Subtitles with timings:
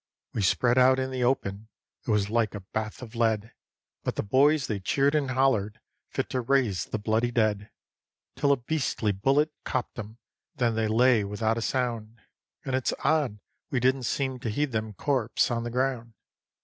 [0.33, 1.67] We spread out in the open:
[2.07, 3.51] it was like a bath of lead;
[4.01, 7.69] But the boys they cheered and hollered fit to raise the bloody dead,
[8.35, 10.17] Till a beastly bullet copped 'em,
[10.55, 12.19] then they lay without a sound,
[12.65, 16.15] And it's odd we didn't seem to heed them corpses on the ground.